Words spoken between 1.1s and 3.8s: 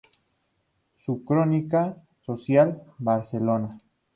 crónica social "Barcelona.